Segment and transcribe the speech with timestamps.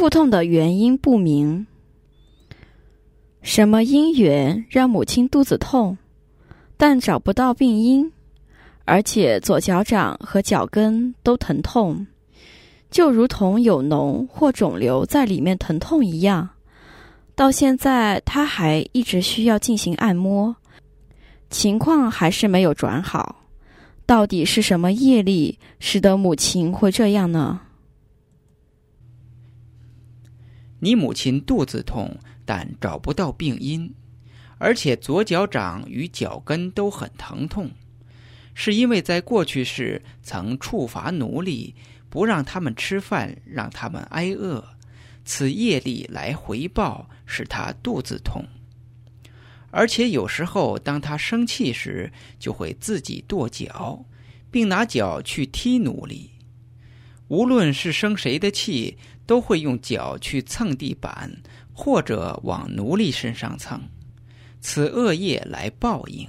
[0.00, 1.66] 腹痛的原因不明。
[3.42, 5.98] 什么因缘让母亲肚子痛，
[6.78, 8.10] 但找不到病因，
[8.86, 12.06] 而且左脚掌和脚跟都疼痛，
[12.90, 16.48] 就如同有脓或肿瘤在里面疼痛一样。
[17.34, 20.56] 到现在，她还一直需要进行按摩，
[21.50, 23.44] 情况还是没有转好。
[24.06, 27.60] 到底是什么业力使得母亲会这样呢？
[30.80, 33.94] 你母亲肚子痛，但找不到病因，
[34.58, 37.70] 而且左脚掌与脚跟都很疼痛，
[38.54, 41.74] 是因为在过去时曾处罚奴隶，
[42.08, 44.64] 不让他们吃饭，让他们挨饿，
[45.24, 48.44] 此业力来回报，使他肚子痛。
[49.70, 54.04] 而且有时候，当他生气时，就会自己跺脚，
[54.50, 56.30] 并拿脚去踢奴隶。
[57.30, 61.30] 无论是生谁的气，都会用脚去蹭地板，
[61.72, 63.80] 或者往奴隶身上蹭。
[64.60, 66.26] 此恶业来报应。